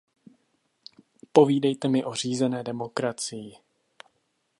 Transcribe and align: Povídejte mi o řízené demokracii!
Povídejte 1.31 1.87
mi 1.87 2.03
o 2.05 2.13
řízené 2.13 2.63
demokracii! 2.63 3.53